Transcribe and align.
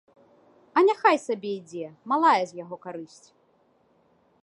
А 0.79 0.81
няхай 0.87 1.17
сабе 1.25 1.51
ідзе, 1.59 1.85
малая 2.13 2.35
з 2.53 2.61
яго 2.63 2.75
карысць. 2.87 3.25